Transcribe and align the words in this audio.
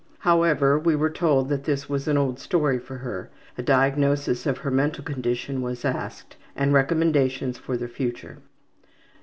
However, 0.17 0.79
we 0.79 0.95
were 0.95 1.11
told 1.11 1.49
that 1.49 1.65
this 1.65 1.87
was 1.87 2.07
an 2.07 2.17
old 2.17 2.39
story 2.39 2.77
with 2.77 2.87
her. 2.87 3.29
A 3.55 3.61
diagnosis 3.61 4.47
of 4.47 4.57
her 4.57 4.71
mental 4.71 5.03
condition 5.03 5.61
was 5.61 5.85
asked, 5.85 6.37
and 6.55 6.73
recommendations 6.73 7.59
for 7.59 7.77
the 7.77 7.87
future. 7.87 8.39